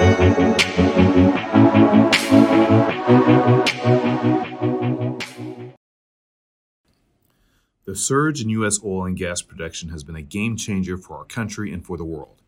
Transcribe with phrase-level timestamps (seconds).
[0.00, 0.06] The
[7.94, 8.80] surge in U.S.
[8.82, 12.04] oil and gas production has been a game changer for our country and for the
[12.04, 12.40] world.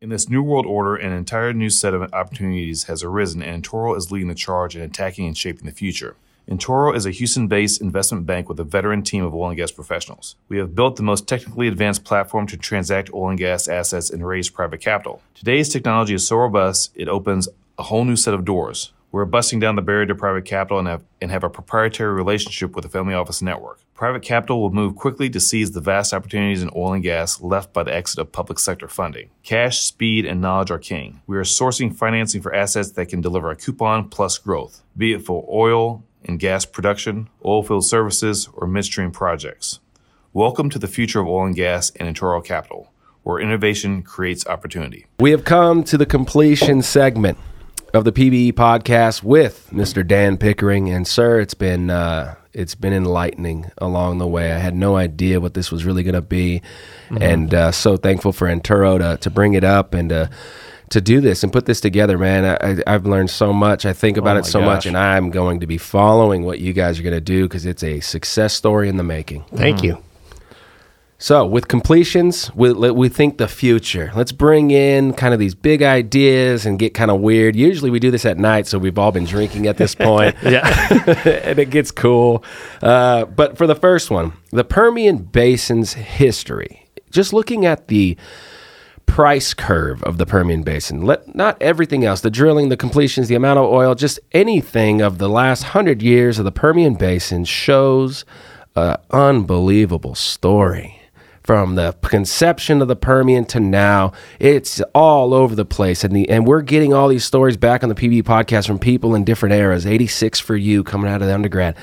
[0.00, 4.12] In this new world order, an entire new set of opportunities has arisen, Entoro is
[4.12, 6.14] leading the charge in attacking and shaping the future.
[6.48, 9.70] Entoro is a Houston based investment bank with a veteran team of oil and gas
[9.70, 10.36] professionals.
[10.48, 14.26] We have built the most technically advanced platform to transact oil and gas assets and
[14.26, 15.22] raise private capital.
[15.34, 18.92] Today's technology is so robust, it opens a whole new set of doors.
[19.12, 22.74] We're busting down the barrier to private capital and have, and have a proprietary relationship
[22.74, 23.80] with the family office network.
[23.94, 27.72] Private capital will move quickly to seize the vast opportunities in oil and gas left
[27.72, 29.28] by the exit of public sector funding.
[29.42, 31.20] Cash, speed, and knowledge are king.
[31.26, 35.24] We are sourcing financing for assets that can deliver a coupon plus growth, be it
[35.24, 39.80] for oil and gas production, oilfield services, or midstream projects.
[40.32, 45.06] Welcome to the future of oil and gas and Entoro Capital, where innovation creates opportunity.
[45.20, 47.38] We have come to the completion segment
[47.92, 50.06] of the PBE podcast with Mr.
[50.06, 54.52] Dan Pickering, and sir, it's been uh, it's been enlightening along the way.
[54.52, 56.62] I had no idea what this was really going to be,
[57.08, 57.22] mm-hmm.
[57.22, 60.30] and uh, so thankful for Entoro to to bring it up and to
[60.92, 62.44] to do this and put this together, man.
[62.86, 63.84] I, have learned so much.
[63.84, 64.66] I think about oh it so gosh.
[64.66, 67.66] much, and I'm going to be following what you guys are going to do because
[67.66, 69.44] it's a success story in the making.
[69.54, 69.84] Thank mm.
[69.84, 69.98] you.
[71.18, 74.10] So, with completions, we, we think the future.
[74.16, 77.54] Let's bring in kind of these big ideas and get kind of weird.
[77.54, 80.34] Usually, we do this at night, so we've all been drinking at this point.
[80.42, 80.66] yeah.
[81.44, 82.44] and it gets cool.
[82.82, 88.16] Uh, but for the first one, the Permian Basin's history, just looking at the
[89.12, 91.02] price curve of the Permian Basin.
[91.02, 95.18] Let not everything else, the drilling, the completions, the amount of oil, just anything of
[95.18, 98.24] the last 100 years of the Permian Basin shows
[98.74, 100.98] an unbelievable story
[101.42, 104.14] from the conception of the Permian to now.
[104.40, 106.04] It's all over the place.
[106.04, 109.14] And, the, and we're getting all these stories back on the PB podcast from people
[109.14, 109.84] in different eras.
[109.84, 111.76] 86 for you coming out of the undergrad.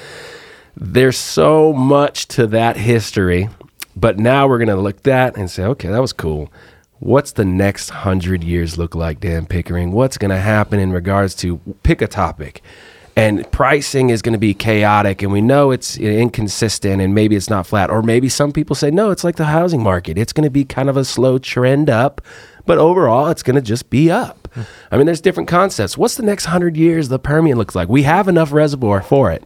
[0.75, 3.49] There's so much to that history.
[3.95, 6.52] But now we're going to look at that and say, okay, that was cool.
[6.99, 9.92] What's the next hundred years look like, Dan Pickering?
[9.92, 12.61] What's going to happen in regards to pick a topic?
[13.20, 17.49] and pricing is going to be chaotic and we know it's inconsistent and maybe it's
[17.49, 17.89] not flat.
[17.89, 20.17] Or maybe some people say no it's like the housing market.
[20.17, 22.21] It's going to be kind of a slow trend up
[22.65, 24.48] but overall it's going to just be up.
[24.54, 24.61] Hmm.
[24.92, 25.98] I mean there's different concepts.
[25.98, 27.89] What's the next 100 years the permian looks like?
[27.89, 29.43] We have enough reservoir for it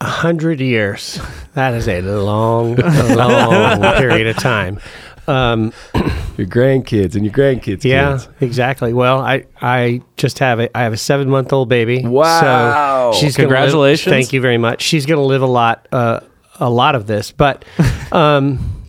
[0.00, 1.20] a hundred years.
[1.54, 4.80] That is a long, long period of time.
[5.26, 5.72] Um,
[6.36, 7.84] your grandkids and your grandkids.
[7.84, 8.28] Yeah, kids.
[8.40, 8.92] exactly.
[8.92, 12.02] Well, I I just have a I have a seven month old baby.
[12.04, 13.12] Wow!
[13.12, 14.06] So she's congratulations.
[14.06, 14.82] Live, thank you very much.
[14.82, 16.20] She's going to live a lot uh,
[16.58, 17.64] a lot of this, but
[18.12, 18.84] um,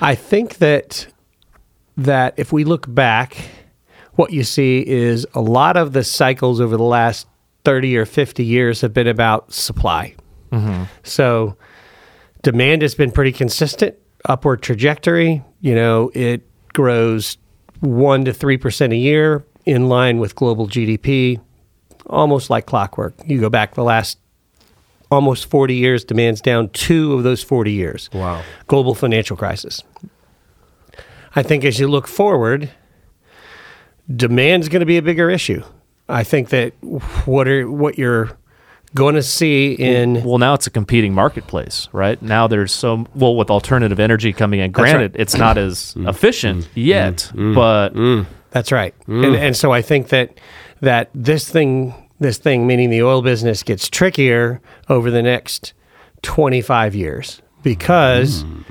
[0.00, 1.06] I think that
[1.96, 3.36] that if we look back,
[4.14, 7.26] what you see is a lot of the cycles over the last
[7.64, 10.14] thirty or fifty years have been about supply.
[10.54, 10.84] Mm-hmm.
[11.02, 11.56] So
[12.42, 15.42] demand has been pretty consistent, upward trajectory.
[15.60, 16.42] You know, it
[16.72, 17.38] grows
[17.80, 21.40] one to three percent a year in line with global GDP,
[22.06, 23.14] almost like clockwork.
[23.26, 24.18] You go back the last
[25.10, 28.10] almost 40 years, demand's down two of those 40 years.
[28.12, 28.42] Wow.
[28.66, 29.82] Global financial crisis.
[31.36, 32.70] I think as you look forward,
[34.14, 35.62] demand's going to be a bigger issue.
[36.08, 36.74] I think that
[37.24, 38.36] what are what you're
[38.94, 43.34] going to see in well now it's a competing marketplace right now there's so well
[43.34, 45.20] with alternative energy coming in granted right.
[45.20, 46.08] it's not as mm.
[46.08, 46.68] efficient mm.
[46.74, 47.54] yet mm.
[47.54, 48.24] but mm.
[48.50, 50.38] that's right and, and so i think that
[50.80, 55.72] that this thing this thing meaning the oil business gets trickier over the next
[56.22, 58.64] 25 years because mm.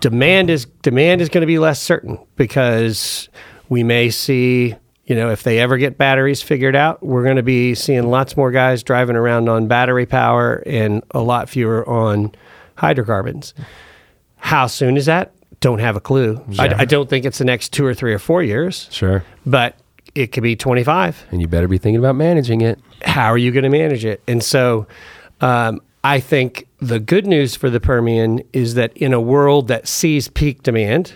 [0.00, 3.28] demand is demand is going to be less certain because
[3.68, 4.74] we may see
[5.08, 8.36] you know, if they ever get batteries figured out, we're going to be seeing lots
[8.36, 12.34] more guys driving around on battery power and a lot fewer on
[12.76, 13.54] hydrocarbons.
[14.36, 15.32] How soon is that?
[15.60, 16.44] Don't have a clue.
[16.50, 16.62] Yeah.
[16.62, 18.86] I, I, don't think it's the next two or three or four years.
[18.92, 19.24] Sure.
[19.46, 19.76] But
[20.14, 21.26] it could be 25.
[21.30, 22.78] And you better be thinking about managing it.
[23.02, 24.22] How are you going to manage it?
[24.28, 24.86] And so
[25.40, 29.88] um, I think the good news for the Permian is that in a world that
[29.88, 31.14] sees peak demand,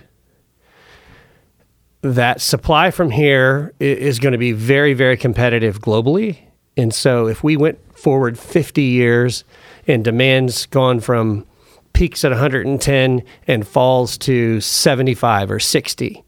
[2.03, 6.39] that supply from here is going to be very, very competitive globally.
[6.77, 9.45] And so if we went forward 50 years
[9.87, 11.47] and demand's gone from
[11.93, 16.25] peaks at 110 and falls to 75 or 60,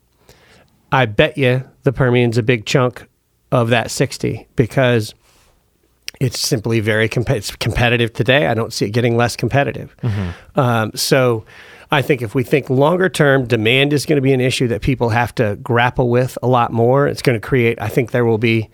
[0.92, 3.08] I bet you the Permian's a big chunk
[3.50, 5.14] of that 60 because
[6.20, 8.46] it's simply very comp- it's competitive today.
[8.46, 9.96] I don't see it getting less competitive.
[10.02, 10.60] Mm-hmm.
[10.60, 11.44] Um, so
[11.94, 14.82] I think if we think longer term, demand is going to be an issue that
[14.82, 17.06] people have to grapple with a lot more.
[17.06, 18.68] It's going to create, I think there will be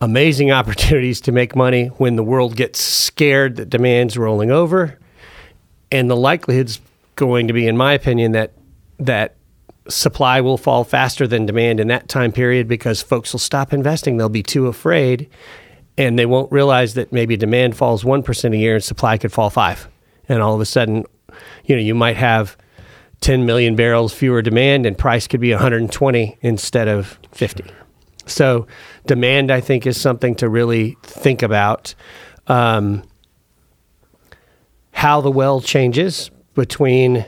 [0.00, 4.98] amazing opportunities to make money when the world gets scared that demand's rolling over.
[5.92, 6.80] And the likelihood's
[7.16, 8.52] going to be, in my opinion, that
[8.98, 9.34] that
[9.88, 14.16] supply will fall faster than demand in that time period because folks will stop investing.
[14.16, 15.28] They'll be too afraid
[15.98, 19.50] and they won't realize that maybe demand falls 1% a year and supply could fall
[19.50, 19.88] 5
[20.28, 21.04] and all of a sudden
[21.64, 22.56] you know you might have
[23.20, 27.64] 10 million barrels fewer demand and price could be 120 instead of 50
[28.26, 28.66] so
[29.06, 31.94] demand i think is something to really think about
[32.46, 33.02] um,
[34.92, 37.24] how the well changes between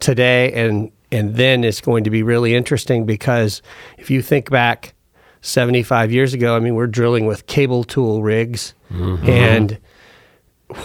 [0.00, 3.62] today and and then is going to be really interesting because
[3.96, 4.94] if you think back
[5.40, 9.28] 75 years ago i mean we're drilling with cable tool rigs Mm-hmm.
[9.28, 9.78] and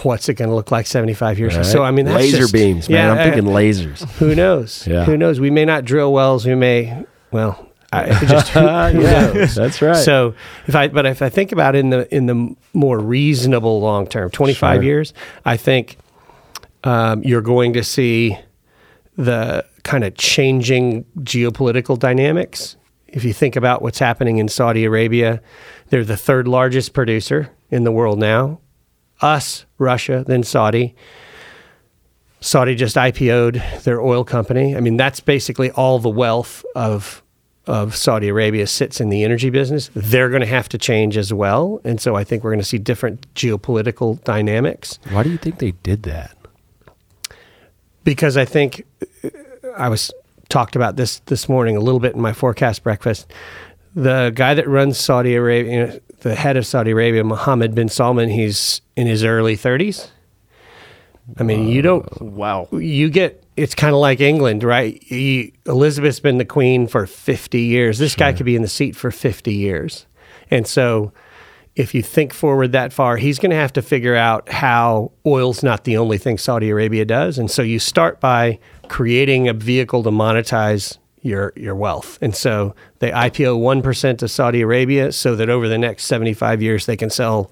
[0.02, 1.62] what's it going to look like 75 years ago?
[1.64, 3.16] So I mean, that's laser just- beams, man.
[3.16, 4.08] yeah, I'm thinking uh, lasers.
[4.18, 4.86] Who knows?
[4.92, 5.04] Yeah.
[5.04, 5.40] Who knows?
[5.40, 6.46] We may not drill wells.
[6.46, 7.04] We may.
[7.30, 8.66] Well, I, just who, who
[9.02, 9.54] Yeah, knows?
[9.54, 9.96] that's right.
[9.96, 10.34] So
[10.66, 14.06] if I, but if I think about it in the in the more reasonable long
[14.06, 14.82] term, 25 Sure.
[14.82, 15.14] years,
[15.44, 15.96] I think
[16.84, 18.38] um, you're going to see
[19.16, 22.76] the kind of changing geopolitical dynamics.
[23.08, 25.42] If you think about what's happening in Saudi Arabia,
[25.90, 28.58] they're the third largest producer in the world now.
[29.22, 30.94] Us, Russia, then Saudi.
[32.40, 34.76] Saudi just IPO'd their oil company.
[34.76, 37.22] I mean, that's basically all the wealth of
[37.68, 39.88] of Saudi Arabia sits in the energy business.
[39.94, 42.64] They're going to have to change as well, and so I think we're going to
[42.66, 46.36] see different geopolitical dynamics Why do you think they did that?
[48.04, 48.84] because I think
[49.76, 50.10] I was
[50.48, 53.30] talked about this this morning a little bit in my forecast breakfast.
[53.94, 57.88] The guy that runs Saudi Arabia, you know, the head of Saudi Arabia, Mohammed bin
[57.88, 60.08] Salman, he's in his early 30s.
[61.38, 62.68] I mean, you don't uh, Wow.
[62.72, 65.02] you get it's kind of like England, right?
[65.10, 67.98] You, Elizabeth's been the queen for 50 years.
[67.98, 70.06] This guy could be in the seat for 50 years.
[70.50, 71.12] And so
[71.76, 75.62] if you think forward that far, he's going to have to figure out how oil's
[75.62, 77.38] not the only thing Saudi Arabia does.
[77.38, 78.58] And so you start by
[78.88, 82.18] creating a vehicle to monetize your your wealth.
[82.20, 86.86] And so they IPO 1% to Saudi Aramco so that over the next 75 years
[86.86, 87.50] they can sell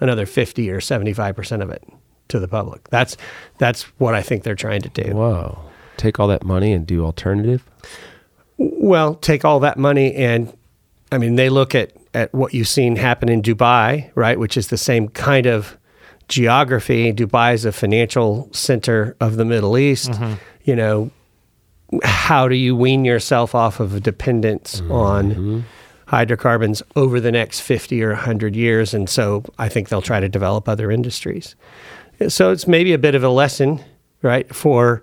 [0.00, 1.84] another 50 or 75% of it
[2.28, 2.88] to the public.
[2.90, 3.16] That's
[3.58, 5.14] that's what I think they're trying to do.
[5.14, 5.58] Whoa.
[5.96, 7.62] Take all that money and do alternative?
[8.58, 10.52] Well, take all that money and
[11.10, 14.68] I mean they look at at what you've seen happen in Dubai, right, which is
[14.68, 15.78] the same kind of
[16.28, 17.12] geography.
[17.12, 20.10] Dubai is a financial center of the Middle East.
[20.10, 20.34] Mm-hmm.
[20.64, 21.10] You know,
[22.02, 24.92] how do you wean yourself off of a dependence mm-hmm.
[24.92, 25.64] on
[26.06, 30.28] hydrocarbons over the next 50 or 100 years and so I think they'll try to
[30.28, 31.54] develop other industries.
[32.28, 33.82] So it's maybe a bit of a lesson,
[34.20, 35.02] right, for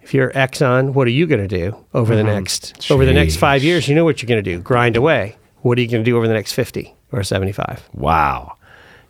[0.00, 2.30] if you're Exxon, what are you going to do over the mm-hmm.
[2.30, 3.88] next over the next 5 years?
[3.88, 4.60] You know what you're going to do.
[4.60, 5.36] Grind away.
[5.62, 7.88] What are you going to do over the next 50 or 75?
[7.92, 8.56] Wow.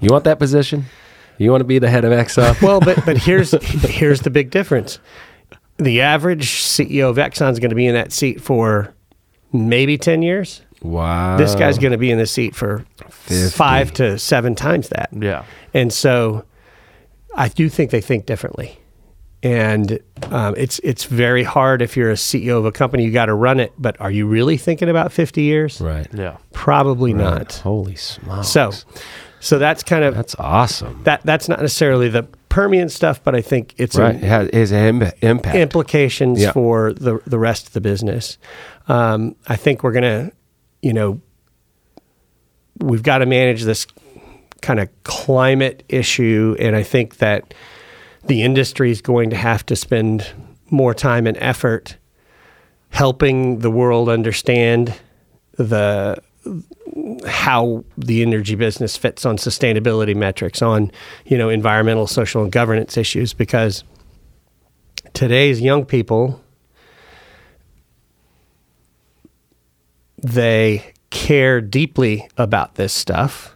[0.00, 0.87] You want that position?
[1.38, 2.61] You want to be the head of Exxon?
[2.62, 3.52] Well, but but here's
[3.84, 4.99] here's the big difference.
[5.78, 8.92] The average CEO of Exxon is going to be in that seat for
[9.52, 10.62] maybe 10 years.
[10.82, 11.36] wow.
[11.36, 15.10] This guy's going to be in the seat for 5 to 7 times that.
[15.12, 15.44] Yeah.
[15.75, 16.44] And so
[17.34, 18.78] I do think they think differently.
[19.40, 20.00] And
[20.32, 23.34] um, it's it's very hard if you're a CEO of a company, you got to
[23.34, 23.72] run it.
[23.78, 25.80] But are you really thinking about 50 years?
[25.80, 26.08] Right.
[26.12, 26.38] Yeah.
[26.52, 27.52] Probably not.
[27.54, 28.49] Holy smokes.
[28.49, 28.73] So,
[29.40, 31.02] so that's kind of that's awesome.
[31.04, 31.23] that.
[31.25, 34.14] That's not necessarily the Permian stuff, but I think it's a- Right.
[34.16, 35.57] It has, it has im- impact.
[35.57, 36.52] implications Yeah.
[36.52, 38.38] for the the rest of the business.
[38.88, 40.33] Um, I think we're gonna,
[40.83, 41.21] you know,
[42.78, 43.87] we've got to manage this
[44.62, 47.54] kind of climate issue, and I think that
[48.26, 50.26] the industry is going to have to spend
[50.71, 51.97] more time and effort
[52.90, 54.95] helping the world understand
[55.57, 56.16] the
[57.26, 60.90] how the energy business fits on sustainability metrics on
[61.26, 63.82] you know environmental social and governance issues because
[65.14, 66.40] today's young people
[70.22, 73.54] they care deeply about this stuff.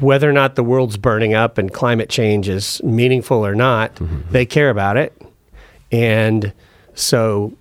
[0.00, 4.20] Whether or not the world's burning up and climate change is meaningful or not mm-hmm.
[4.30, 5.20] they care about it.
[5.90, 6.52] And
[6.94, 7.52] so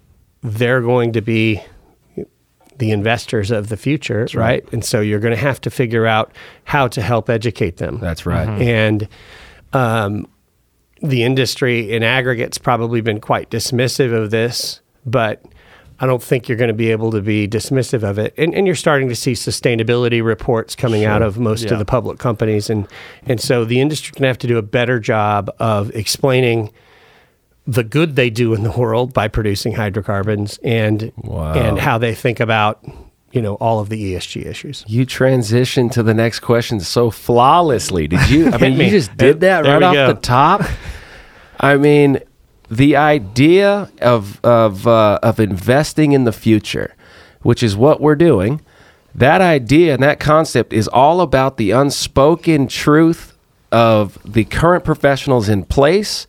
[0.41, 1.61] they're going to be
[2.81, 4.63] the investors of the future right.
[4.73, 6.31] and so you're going to have to figure out
[6.65, 8.49] how to help educate them That's right.
[8.61, 9.07] and
[9.73, 10.27] um,
[11.01, 15.43] the industry in aggregate's probably been quite dismissive of this, but
[15.99, 18.33] I don't think you're going to be able to be dismissive of it.
[18.37, 21.73] And, and you're starting to see sustainability reports coming out of most Yeah.
[21.73, 22.87] of the public companies, and
[23.27, 26.71] and so the industry can have to do a better job of explaining
[27.67, 31.53] the good they do in the world by producing hydrocarbons and Wow.
[31.53, 32.83] and how they think about
[33.31, 34.83] you know all of the ESG issues.
[34.87, 38.07] You transitioned to the next question so flawlessly.
[38.07, 38.49] Did you?
[38.53, 38.85] I mean, me.
[38.85, 40.07] you just did that There right off go.
[40.13, 40.63] the top.
[41.59, 42.19] I mean,
[42.69, 46.95] the idea of of uh, of investing in the future,
[47.41, 48.61] which is what we're doing.
[49.13, 53.37] That idea and that concept is all about the unspoken truth
[53.69, 56.27] of the current professionals in place,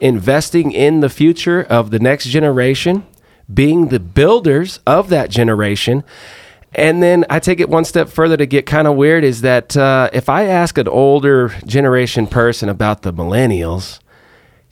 [0.00, 3.06] investing in the future of the next generation,
[3.52, 6.04] being the builders of that generation.
[6.74, 9.76] And then I take it one step further to get kind of weird is that
[9.76, 13.98] uh, if I ask an older generation person about the millennials,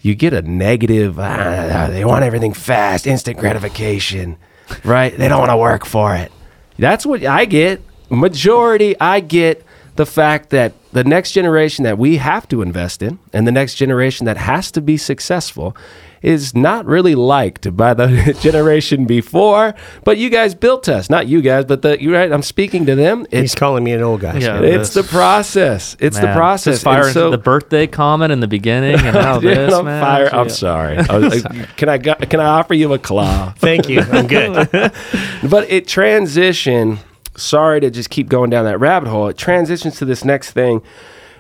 [0.01, 4.37] you get a negative, ah, they want everything fast, instant gratification,
[4.85, 5.17] right?
[5.17, 6.31] They don't want to work for it.
[6.79, 7.83] That's what I get.
[8.09, 9.67] Majority, I get
[9.97, 13.75] the fact that the next generation that we have to invest in and the next
[13.75, 15.77] generation that has to be successful
[16.21, 19.73] is not really liked by the generation before.
[20.03, 22.33] But you guys built us, not you guys, but the you right.
[22.33, 23.25] I'm speaking to them.
[23.31, 24.39] He's calling me an old guy.
[24.39, 24.61] Yeah.
[24.63, 25.97] it's the process.
[26.01, 26.83] It's the process.
[26.83, 30.03] Fire And so- the birthday comment in the beginning and now this, I'm man.
[30.03, 30.97] fire- I'm sorry.
[30.99, 33.53] I was like, can I can I offer you a claw?
[33.59, 34.01] Thank you.
[34.01, 34.55] I'm good.
[34.73, 36.99] but it transition.
[37.39, 39.29] Sorry to just keep going down that rabbit hole.
[39.29, 40.83] It transitions to this next thing.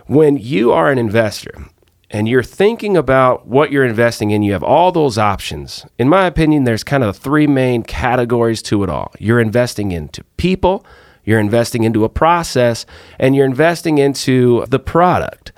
[0.06, 1.66] When you are an investor
[2.10, 5.84] and you're thinking about what you're investing in, you have all those options.
[5.98, 9.12] In my opinion, there's kind of three main categories to it all.
[9.18, 10.86] You're investing into people,
[11.24, 12.86] you're investing into a process,
[13.18, 15.52] and you're investing into the product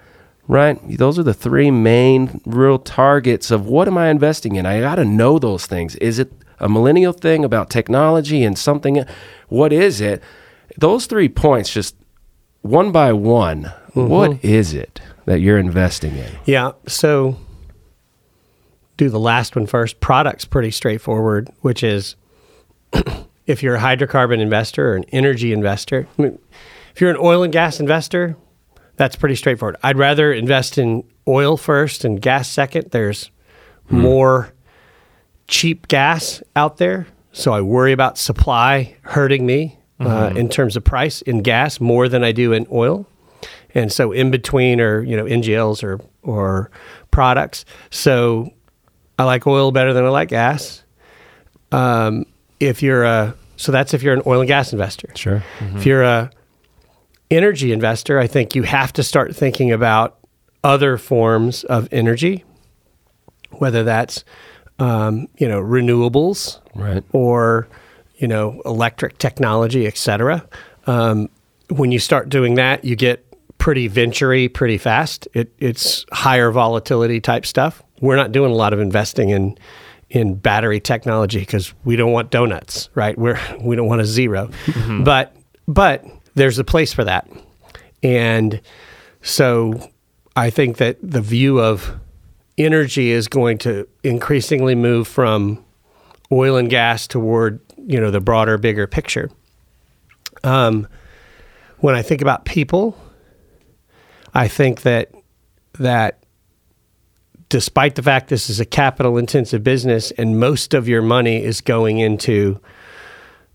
[0.51, 0.81] right?
[0.99, 4.67] Those are the three main real targets of what am I investing in?
[4.67, 5.95] I got to know those things.
[5.97, 9.05] Is it a millennial thing about technology and something?
[9.49, 10.23] What is it?
[10.79, 11.97] Those three points, just
[12.63, 14.47] one by one, what mm-hmm.
[14.47, 16.31] is it that you're investing in?
[16.45, 16.73] Yeah.
[16.87, 17.37] So
[18.97, 20.01] do the last one first.
[20.01, 22.17] Product's pretty straightforward, which is
[23.47, 26.39] if you're a hydrocarbon investor or an energy investor, I mean,
[26.95, 28.37] if you're an oil and gas investor,
[28.97, 29.77] that's pretty straightforward.
[29.83, 32.91] I'd rather invest in oil first and gas second.
[32.91, 33.31] There's
[33.89, 34.01] hmm.
[34.01, 34.53] more
[35.51, 37.07] cheap gas out there.
[37.33, 42.09] So I worry about supply hurting me uh, in terms of price in gas more
[42.09, 43.07] than I do in oil.
[43.75, 46.71] And so in between are, you know, NGLs or, or
[47.11, 47.65] products.
[47.91, 48.51] So
[49.19, 50.83] I like oil better than I like gas.
[51.71, 52.25] Um,
[52.59, 55.11] if you're a, so that's if you're an oil and gas investor.
[55.15, 55.45] Sure.
[55.77, 56.31] If you're a
[57.31, 60.19] energy investor, I think you have to start thinking about
[60.65, 62.45] other forms of energy,
[63.51, 64.25] whether that's
[64.81, 67.05] um, you know renewables Right.
[67.13, 67.69] or
[68.17, 70.45] you know electric technology, et cetera.
[70.87, 71.29] Um,
[71.69, 73.25] when you start doing that, you get
[73.59, 75.29] pretty venture pretty fast.
[75.35, 77.83] It, it's higher volatility type stuff.
[78.01, 79.57] We're not doing a lot of investing in
[80.09, 83.17] in battery technology because we don't want donuts, right?
[83.17, 84.51] We're we don't want a 0
[85.05, 85.37] but
[85.69, 87.29] but there's a place for that,
[88.03, 88.61] and
[89.23, 89.89] so
[90.37, 91.93] I think that the view of
[92.65, 95.65] energy is going to increasingly move from
[96.33, 99.31] oil and gas toward you know the broader, bigger picture.
[100.45, 100.87] Um,
[101.79, 102.97] when I think about people,
[104.35, 105.13] I think that
[105.79, 106.23] that
[107.49, 111.61] despite the fact this is a capital intensive business and most of your money is
[111.61, 112.61] going into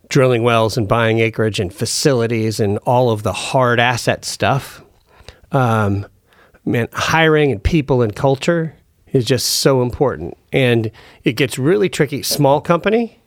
[0.10, 4.84] drilling wells and buying acreage and facilities and all of the hard asset stuff,
[5.52, 6.06] um,
[6.66, 8.76] man, hiring and people and culture
[9.16, 10.38] is just so important.
[10.52, 10.92] And
[11.24, 12.22] it gets really tricky.
[12.22, 13.18] Small company,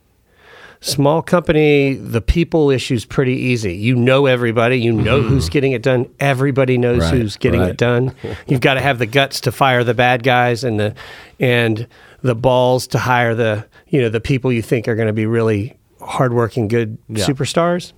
[0.81, 3.75] small company, the people issue's pretty easy.
[3.75, 5.31] You know everybody, you know mm-hmm.
[5.31, 6.13] who's getting it done.
[6.21, 7.71] Everybody knows Right, who's getting right.
[7.71, 8.15] it done.
[8.47, 10.95] You've got to have the guts to fire the bad guys and the
[11.41, 11.87] and
[12.21, 15.25] the balls to hire the you know the people you think are going to be
[15.25, 17.95] really hardworking, good superstars.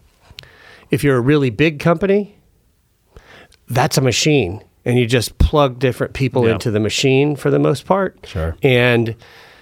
[0.92, 2.36] If you're a really big company,
[3.68, 6.52] that's a machine, and you just plug different people Yeah.
[6.52, 8.18] into the machine for the most part.
[8.24, 8.56] Sure.
[8.62, 9.14] And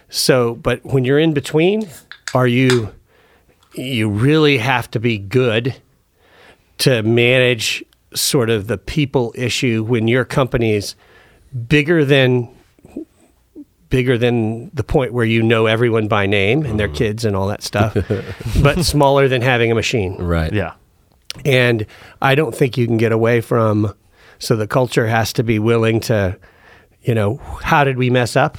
[0.09, 1.89] so, but when you're in between,
[2.35, 2.93] are you?
[3.75, 5.77] You really have to be good
[6.79, 7.85] to manage
[8.15, 10.95] sort of the people issue when your company is
[11.69, 12.49] bigger than
[13.89, 16.95] bigger than the point where you know everyone by name and their mm.
[16.95, 17.97] kids and all that stuff,
[18.63, 20.17] but smaller than having a machine.
[20.17, 20.53] Right.
[20.53, 20.75] Yeah.
[21.45, 21.87] And
[22.21, 23.95] I don't think you can get away from.
[24.39, 26.39] So the culture has to be willing to,
[27.03, 28.59] you know, how did we mess up?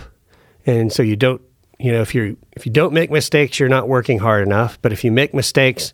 [0.66, 1.42] And so you don't,
[1.80, 4.78] you know, if you if you don't make mistakes, you're not working hard enough.
[4.82, 5.94] But if you make mistakes,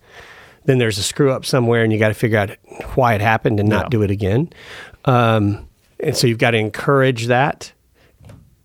[0.65, 2.50] then there's a screw up somewhere, and you got to figure out
[2.96, 3.89] why it happened and not Yeah.
[3.89, 4.50] do it again.
[5.06, 5.68] Um,
[6.00, 7.72] and so you've got to encourage that.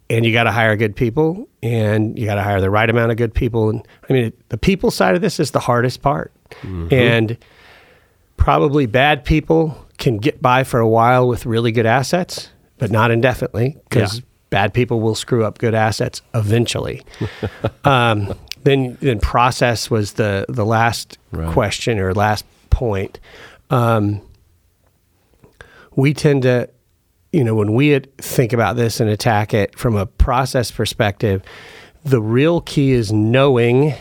[0.09, 3.13] and you got to hire good people and you got to hire the right amount
[3.13, 6.33] of good people and i mean the people side of this is the hardest part
[6.91, 7.39] and
[8.37, 13.11] probably bad people can get by for a while with really good assets but not
[13.13, 14.25] indefinitely because Yeah.
[14.51, 17.03] bad people will screw up good assets eventually
[17.85, 21.53] um, then then process was the the last Right.
[21.53, 23.21] question or last point
[23.71, 24.21] um,
[25.95, 26.69] we tend to
[27.33, 31.43] you know, when we think about this and attack it from a process perspective,
[32.05, 33.95] the real key is knowing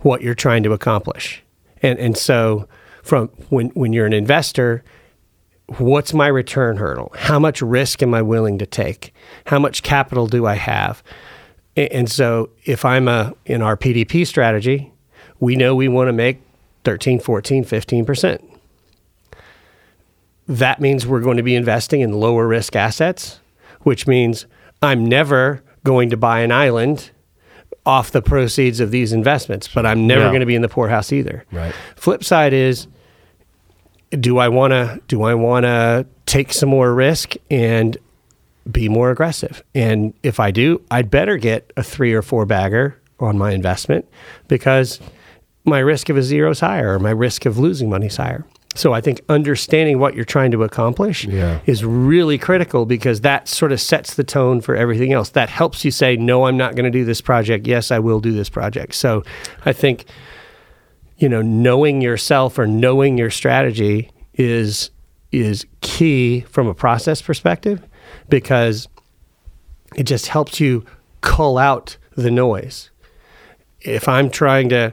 [0.00, 1.42] what you're trying to accomplish.
[1.80, 2.68] And and so
[3.02, 4.84] from when when you're an investor,
[5.78, 7.12] what's my return hurdle?
[7.16, 9.14] How much risk am I willing to take?
[9.46, 11.02] How much capital do I have?
[11.76, 14.92] And so if I'm a in our PDP strategy,
[15.40, 16.40] we know we want to make
[16.84, 18.48] 13, 14, 15%
[20.48, 23.38] that means we're going to be investing in lower risk assets,
[23.82, 24.44] which means
[24.82, 27.10] I'm never going to buy an island
[27.86, 30.28] off the proceeds of these investments, but I'm never Yeah.
[30.30, 31.44] going to be in the poorhouse either.
[31.52, 31.72] Right.
[31.96, 32.86] Flip side is
[34.20, 37.96] do I want to do I want to take some more risk and
[38.70, 39.62] be more aggressive?
[39.74, 44.06] And if I do, I'd better get a 3 or 4 bagger on my investment
[44.48, 45.00] because
[45.64, 48.44] my risk of a zero is higher or my risk of losing money is higher.
[48.74, 51.58] So I think understanding what you're trying to accomplish Yeah.
[51.66, 55.28] is really critical because that sort of sets the tone for everything else.
[55.30, 57.66] That helps you say, no, I'm not going to do this project.
[57.66, 58.94] Yes, I will do this project.
[58.94, 59.24] So
[59.66, 60.06] I think,
[61.22, 64.90] you know, knowing yourself or knowing your strategy is
[65.30, 67.80] is key from a process perspective
[68.28, 68.88] because
[69.96, 70.84] it just helps you
[71.20, 72.90] cull out the noise.
[73.80, 74.92] If I'm trying to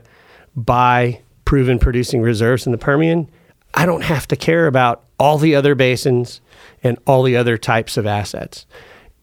[0.55, 3.27] buy proven producing reserves in the Permian,
[3.73, 6.41] I don't have to care about all the other basins
[6.83, 8.65] and all the other types of assets.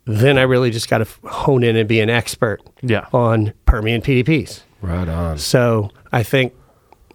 [0.06, 3.06] Then I really just got to hone in and be an expert Yeah.
[3.12, 4.62] on Permian PDPs.
[4.82, 5.38] Right on.
[5.38, 6.52] So I think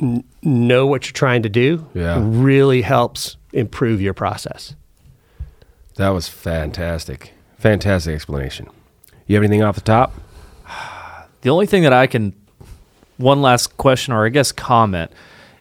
[0.02, 2.20] n- know what you're trying to do Yeah.
[2.22, 4.76] really helps improve your process.
[5.98, 7.34] That was fantastic.
[7.58, 8.68] Fantastic explanation.
[9.28, 10.14] You have anything off the top?
[11.42, 12.34] The only thing that I can,
[13.18, 15.12] one last question or I guess comment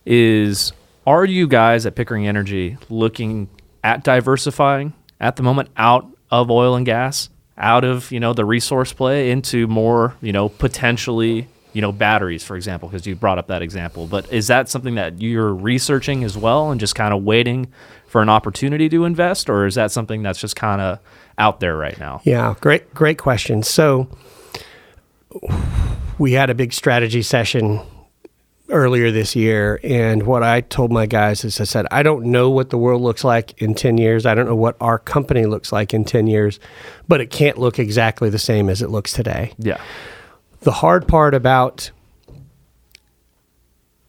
[0.04, 0.72] is
[1.06, 3.48] are you guys at Pickering Energy looking
[3.82, 8.44] at diversifying at the moment out of oil and gas, out of, you know, the
[8.44, 13.38] resource play into more, you know, potentially, you know, batteries, for example, because you brought
[13.38, 14.06] up that example.
[14.06, 17.72] But is that something that you're researching as well and just kind of waiting
[18.06, 19.48] for an opportunity to invest?
[19.48, 20.98] Or is that something that's just kind of
[21.38, 22.20] out there right now?
[22.24, 23.62] Yeah, great, great question.
[23.62, 24.08] So
[26.18, 27.80] we had a big strategy session
[28.68, 32.50] earlier this year, and what I told my guys is I said, I don't know
[32.50, 34.26] what the world looks like in 10 years.
[34.26, 36.60] I don't know what our company looks like in 10 years,
[37.08, 39.52] but it can't look exactly the same as it looks today.
[39.58, 39.80] Yeah.
[40.60, 41.90] The hard part about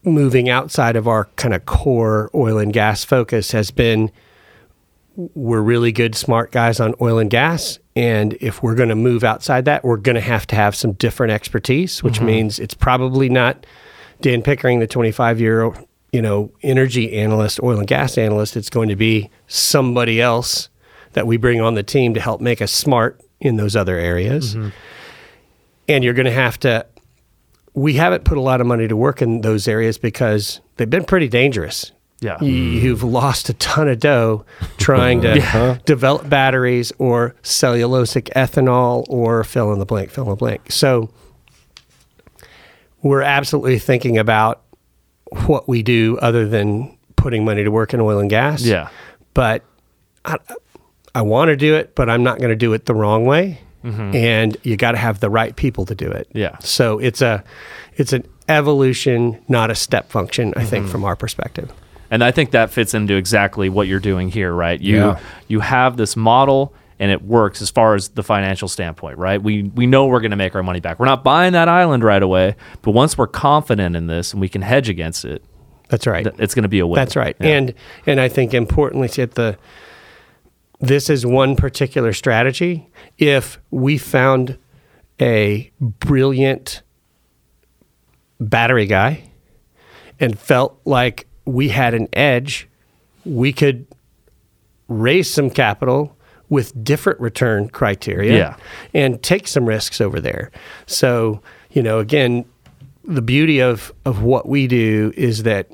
[0.03, 4.11] moving outside of our kind of core oil and gas focus has been
[5.35, 9.23] we're really good smart guys on oil and gas and if we're going to move
[9.23, 12.27] outside that we're going to have to have some different expertise which mm-hmm.
[12.27, 13.65] means it's probably not
[14.21, 15.71] Dan Pickering the 25 year
[16.11, 18.55] you know energy analyst oil and gas analyst.
[18.55, 20.69] It's going to be somebody else
[21.13, 24.55] that we bring on the team to help make us smart in those other areas
[24.55, 24.69] mm-hmm.
[25.87, 26.85] And you're going to have to
[27.73, 31.05] we haven't put a lot of money to work in those areas because they've been
[31.05, 32.37] pretty dangerous Yeah.
[32.41, 34.45] You've lost a ton of dough
[34.77, 35.77] trying to uh-huh.
[35.85, 41.09] develop batteries or cellulosic ethanol or fill in the blank fill in the blank so
[43.01, 44.61] we're absolutely thinking about
[45.47, 48.89] what we do other than putting money to work in oil and gas Yeah.
[49.33, 49.63] but
[50.25, 50.37] I,
[51.15, 53.59] I want to do it, but I'm not going to do it the wrong way.
[53.83, 54.15] Mm-hmm.
[54.15, 56.27] And you got to have the right people to do it.
[56.33, 56.57] Yeah.
[56.59, 57.43] So it's a,
[57.95, 60.53] it's an evolution, not a step function.
[60.55, 60.91] I think mm-hmm.
[60.91, 61.71] from our perspective.
[62.09, 64.79] And I think that fits into exactly what you're doing here, right?
[64.79, 65.19] You Yeah.
[65.47, 69.41] you have this model and it works as far as the financial standpoint, right?
[69.41, 70.99] We we know we're going to make our money back.
[70.99, 74.49] We're not buying that island right away, but once we're confident in this and we
[74.49, 75.41] can hedge against it,
[75.87, 76.23] That's right.
[76.23, 76.95] th- it's going to be a win.
[76.97, 77.35] That's right.
[77.39, 77.47] Yeah.
[77.47, 77.73] And
[78.05, 79.57] and I think importantly, at the
[80.81, 82.89] this is one particular strategy.
[83.17, 84.57] If we found
[85.19, 86.81] a brilliant
[88.39, 89.29] battery guy
[90.19, 92.67] and felt like we had an edge,
[93.25, 93.85] we could
[94.87, 96.15] raise some capital
[96.49, 98.55] with different return criteria Yeah.
[98.93, 100.51] and take some risks over there.
[100.85, 101.41] So,
[101.71, 102.43] you know, again,
[103.05, 105.67] the beauty of of what we do is that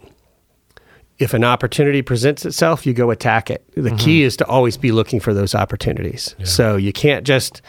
[1.19, 3.67] if an opportunity presents itself, you go attack it.
[3.73, 3.97] The mm-hmm.
[3.97, 6.36] key is to always be looking for those opportunities.
[6.43, 7.62] So you can't just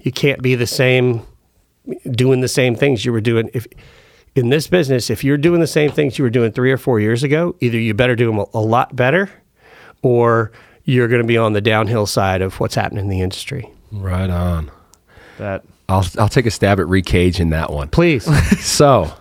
[0.00, 1.22] you can't be the same
[2.10, 3.66] doing the same things you were doing if
[4.34, 6.98] in this business if you're doing the same things you were doing 3 or 4
[6.98, 9.30] years ago, either you better do them a, a lot better
[10.02, 10.50] or
[10.84, 13.70] you're going to be on the downhill side of what's happening in the industry.
[13.92, 14.70] Right on.
[15.38, 17.88] That I'll I'll take a stab at recaging that one.
[17.88, 18.26] Please.
[18.60, 19.12] So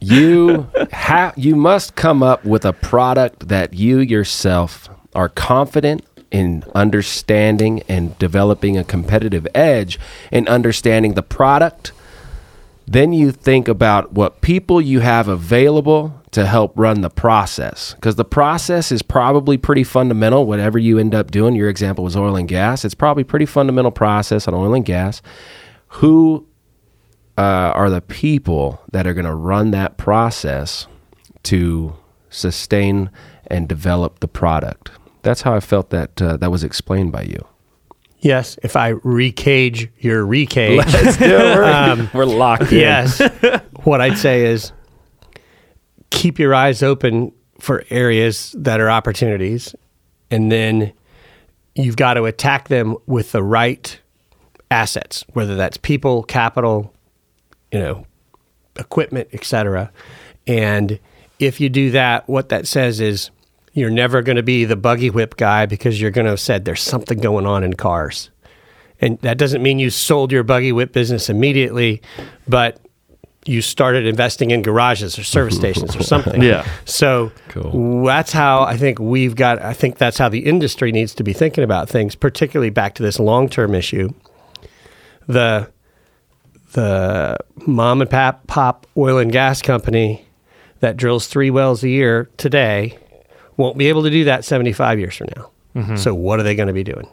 [0.00, 6.64] you have you must come up with a product that you yourself are confident in
[6.74, 9.98] understanding and developing a competitive edge
[10.32, 11.92] in understanding the product.
[12.86, 17.94] Then you think about what people you have available to help run the process.
[17.94, 21.54] Because the process is probably pretty fundamental, whatever you end up doing.
[21.54, 22.84] Your example was oil and gas.
[22.84, 25.22] It's probably pretty fundamental process on oil and gas.
[25.88, 26.46] Who
[27.36, 30.86] uh, are the people that are going to run that process
[31.44, 31.94] to
[32.30, 33.10] sustain
[33.48, 34.90] and develop the product.
[35.22, 37.46] That's how I felt that uh, that was explained by you.
[38.20, 40.78] yes, if I recage your recage.
[40.78, 41.56] Let's do it.
[41.56, 42.78] We're, we're locked in.
[42.78, 43.20] yes.
[43.84, 44.72] what I'd say is
[46.10, 49.74] keep your eyes open for areas that are opportunities
[50.30, 50.92] and then
[51.74, 53.98] you've got to attack them with the right
[54.70, 56.93] assets, whether that's people, capital,
[57.74, 58.06] you know,
[58.78, 59.90] equipment, etc.
[60.46, 60.98] And
[61.40, 63.30] if you do that, what that says is
[63.72, 66.64] you're never going to be the buggy whip guy because you're going to have said
[66.64, 68.30] there's something going on in cars.
[69.00, 72.00] And that doesn't mean you sold your buggy whip business immediately,
[72.46, 72.78] but
[73.44, 76.40] you started investing in garages or service stations or something.
[76.42, 76.66] Yeah.
[76.84, 78.04] So Cool.
[78.04, 81.32] that's how I think we've got, I think that's how the industry needs to be
[81.32, 84.10] thinking about things, particularly back to this long term issue.
[85.26, 85.70] The,
[86.74, 90.24] the mom and pop, pop oil and gas company
[90.80, 92.98] that drills three wells a year today
[93.56, 95.50] won't be able to do that 75 years from now.
[95.74, 95.96] Mm-hmm.
[95.96, 97.08] So, what are they going to be doing?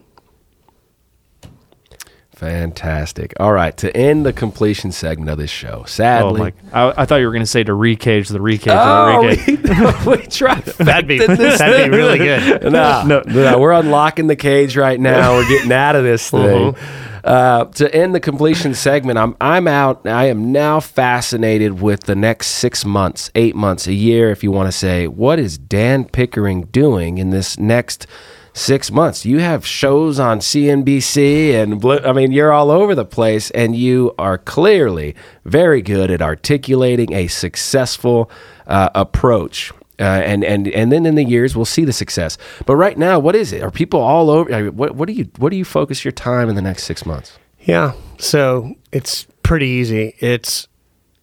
[2.36, 3.34] Fantastic.
[3.40, 6.42] All right, to end the completion segment of this show, oh sadly.
[6.42, 6.54] my!
[6.74, 10.06] I, I thought you were going to say to recage the recage Oh, the recage.
[10.06, 10.64] we, we tried.
[10.80, 12.64] That'd be, that'd be really good.
[12.64, 15.36] no, no, no, we're unlocking the cage right now.
[15.36, 16.72] We're getting out of this uh-huh.
[16.72, 17.11] thing.
[17.24, 20.08] Uh, to end the completion segment, I'm I'm out.
[20.08, 24.52] I am now fascinated with the next six months, eight months, a year, if you
[24.52, 25.08] want to say.
[25.08, 28.08] What is Dan Pickering doing in this next?
[28.54, 29.26] Six months.
[29.26, 34.14] You have shows on CNBC, and I mean, you're all over the place, and you
[34.20, 38.30] are clearly very good at articulating a successful
[38.68, 42.38] uh, approach uh, and and and then in the years we'll see the success.
[42.66, 43.62] But right now, what is it?
[43.62, 44.54] Are people all over?
[44.54, 46.84] I mean, what what do you what do you focus your time in the next
[46.84, 47.38] six months?
[47.62, 47.94] Yeah.
[48.18, 50.16] So it's pretty easy.
[50.20, 50.68] It's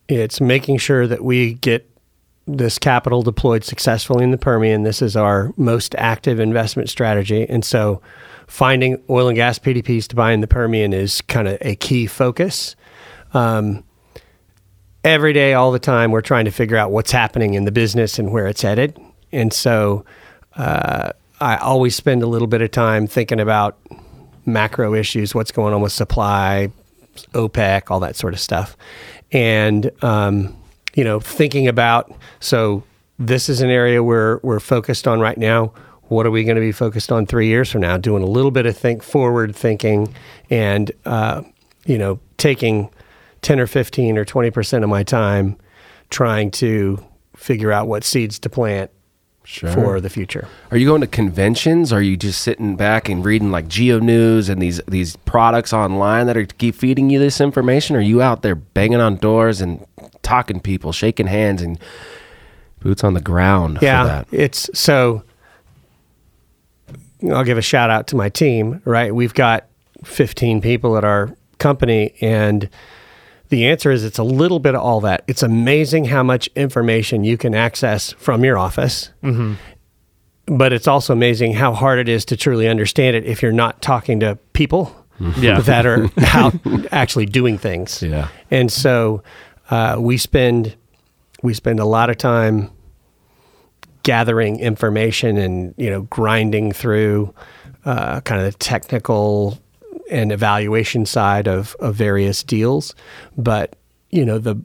[0.08, 1.88] it's making sure that we get
[2.46, 4.82] this capital deployed successfully in the Permian.
[4.82, 7.46] This is our most active investment strategy.
[7.48, 8.00] And so
[8.46, 12.06] finding oil and gas PDPs to buy in the Permian is kind of a key
[12.06, 12.74] focus.
[13.34, 13.84] Um,
[15.04, 18.18] every day, all the time, we're trying to figure out what's happening in the business
[18.18, 18.98] and where it's headed.
[19.32, 20.04] And so
[20.56, 23.78] uh, I always spend a little bit of time thinking about
[24.46, 26.70] macro issues, what's going on with supply,
[27.32, 28.76] OPEC, all that sort of stuff.
[29.30, 30.56] And, um,
[30.94, 32.82] you know, thinking about, so
[33.18, 35.72] this is an area where we're focused on right now.
[36.04, 37.98] What are we going to be focused on three years from now?
[37.98, 40.14] Doing a little bit of think forward thinking
[40.48, 41.42] and, uh,
[41.84, 42.88] you know, taking
[43.42, 45.56] 10 or 15 or 20% of my time
[46.10, 47.04] trying to
[47.36, 48.90] figure out what seeds to plant
[49.44, 49.72] Sure.
[49.72, 50.46] for the future.
[50.70, 51.90] Are you going to conventions?
[51.90, 56.26] Are you just sitting back and reading like Geo News and these these products online
[56.26, 57.96] that are keep feeding you this information?
[57.96, 59.86] Are you out there banging on doors and
[60.22, 61.78] talking to people, shaking hands, and
[62.80, 64.38] boots on the ground yeah, for that?
[64.38, 65.22] it's so.
[67.32, 68.82] I'll give a shout out to my team.
[68.84, 69.64] Right, we've got
[70.04, 72.68] 15 people at our company, and
[73.48, 75.24] the answer is it's a little bit of all that.
[75.26, 79.10] It's amazing how much information you can access from your office.
[80.46, 83.82] But it's also amazing how hard it is to truly understand it if you're not
[83.82, 84.94] talking to people
[85.38, 85.60] Yeah.
[85.60, 86.54] that are out
[86.90, 88.02] actually doing things.
[88.02, 88.28] Yeah.
[88.50, 89.22] And so
[89.70, 90.74] uh, we spend
[91.42, 92.70] we spend a lot of time
[94.02, 97.34] gathering information and you know grinding through
[97.84, 99.58] uh, kind of the technical
[100.10, 102.94] and evaluation side of, of various deals.
[103.36, 103.76] But
[104.10, 104.60] you know the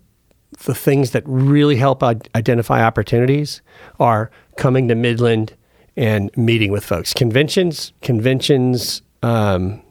[0.66, 3.62] the things that really help identify opportunities
[4.00, 5.54] are coming to Midland
[5.96, 7.14] and meeting with folks.
[7.14, 9.02] Conventions, conventions.
[9.22, 9.82] Um,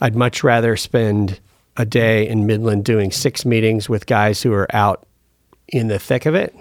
[0.00, 1.40] I'd much rather spend
[1.76, 5.06] a day in Midland doing six meetings with guys who are out
[5.68, 6.54] in the thick of it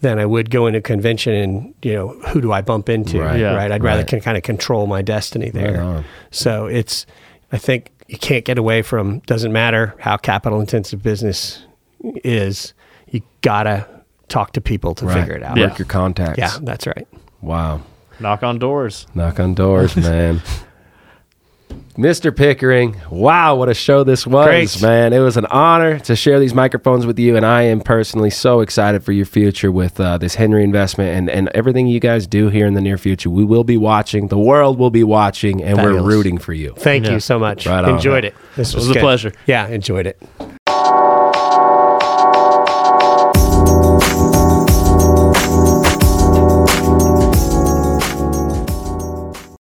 [0.00, 3.20] than I would go into a convention and you know who do I bump into?
[3.20, 3.38] Right.
[3.38, 3.56] Yeah.
[3.56, 4.06] I'd rather Right.
[4.06, 5.80] can kind of control my destiny there.
[5.82, 6.04] on.
[6.30, 7.06] So it's
[7.52, 11.64] I think you can't get away from doesn't matter how capital intensive business
[12.24, 12.72] is.
[13.10, 13.86] You gotta
[14.28, 15.20] talk to people to Right.
[15.20, 15.56] figure it out.
[15.56, 15.66] Yeah.
[15.68, 16.38] Work your contacts.
[16.38, 17.06] Yeah, that's right.
[17.42, 17.80] Wow.
[18.20, 19.06] Knock on doors.
[19.14, 20.40] Knock on doors, man.
[21.96, 22.34] Mr.
[22.34, 24.80] Pickering, wow, what a show this was, Great.
[24.82, 25.12] man.
[25.12, 28.60] It was an honor to share these microphones with you, and I am personally so
[28.60, 32.48] excited for your future with uh, this Henry investment and, and everything you guys do
[32.48, 33.28] here in the near future.
[33.28, 36.74] We will be watching, the world will be watching, and we're rooting for you.
[36.78, 37.12] Thank Yeah.
[37.14, 37.66] you so much.
[37.66, 37.96] Right on.
[37.96, 38.34] enjoyed it.
[38.56, 39.32] This It was was a pleasure.
[39.46, 40.22] Yeah, enjoyed it.